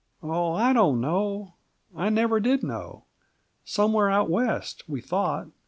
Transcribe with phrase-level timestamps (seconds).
[0.23, 1.53] "Oh, I don't know!
[1.95, 3.03] I never did know.
[3.63, 5.49] Somewhere out West, we thought.